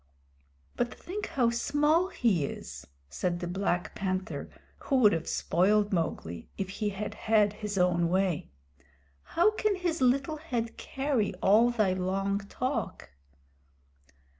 [0.77, 6.49] "But think how small he is," said the Black Panther, who would have spoiled Mowgli
[6.57, 8.49] if he had had his own way.
[9.37, 13.11] "How can his little head carry all thy long talk?"